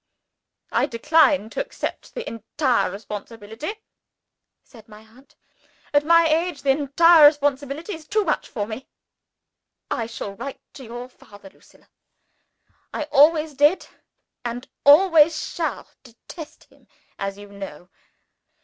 "I 0.71 0.87
decline 0.87 1.51
to 1.51 1.61
accept 1.61 2.15
the 2.15 2.27
entire 2.27 2.89
responsibility," 2.89 3.75
said 4.63 4.89
my 4.89 5.01
aunt. 5.01 5.35
"At 5.93 6.03
my 6.03 6.27
age, 6.27 6.63
the 6.63 6.71
entire 6.71 7.27
responsibility 7.27 7.93
is 7.93 8.07
too 8.07 8.23
much 8.23 8.49
for 8.49 8.65
me. 8.65 8.87
I 9.91 10.07
shall 10.07 10.33
write 10.33 10.59
to 10.73 10.83
your 10.83 11.07
father, 11.07 11.51
Lucilla. 11.51 11.87
I 12.91 13.03
always 13.11 13.53
did, 13.53 13.87
and 14.43 14.67
always 14.87 15.39
shall, 15.39 15.87
detest 16.01 16.63
him, 16.63 16.87
as 17.19 17.37
you 17.37 17.49
know. 17.49 17.91